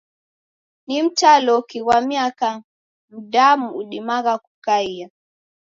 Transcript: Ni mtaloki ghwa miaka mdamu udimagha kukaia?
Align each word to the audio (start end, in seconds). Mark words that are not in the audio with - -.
Ni 0.87 0.97
mtaloki 1.03 1.79
ghwa 1.81 1.97
miaka 2.09 2.49
mdamu 3.15 3.67
udimagha 3.79 4.35
kukaia? 4.43 5.07